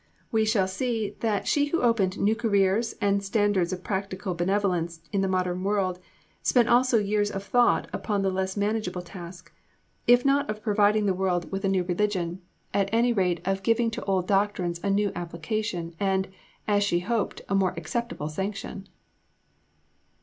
We 0.31 0.45
shall 0.45 0.67
see 0.67 1.15
that 1.19 1.45
she 1.47 1.67
who 1.67 1.83
opened 1.83 2.17
new 2.17 2.35
careers 2.35 2.95
and 3.01 3.23
standards 3.23 3.71
of 3.71 3.83
practical 3.83 4.33
benevolence 4.33 4.99
in 5.11 5.21
the 5.21 5.27
modern 5.27 5.63
world, 5.63 5.99
spent 6.41 6.67
also 6.67 6.97
years 6.97 7.29
of 7.29 7.43
thought 7.43 7.87
upon 7.93 8.23
the 8.23 8.31
less 8.31 8.57
manageable 8.57 9.03
task, 9.03 9.53
if 10.07 10.25
not 10.25 10.49
of 10.49 10.63
providing 10.63 11.05
the 11.05 11.13
world 11.13 11.51
with 11.51 11.63
a 11.65 11.69
new 11.69 11.83
religion, 11.83 12.41
at 12.73 12.89
any 12.91 13.13
rate 13.13 13.41
of 13.47 13.61
giving 13.61 13.91
to 13.91 14.03
old 14.05 14.25
doctrines 14.27 14.79
a 14.83 14.89
new 14.89 15.11
application, 15.13 15.93
and, 15.99 16.29
as 16.67 16.83
she 16.83 17.01
hoped, 17.01 17.43
a 17.47 17.53
more 17.53 17.75
acceptable 17.77 18.27
sanction. 18.27 18.87